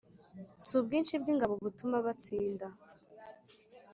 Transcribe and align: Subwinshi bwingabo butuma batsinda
Subwinshi 0.67 1.13
bwingabo 1.21 1.53
butuma 1.63 1.97
batsinda 2.05 2.67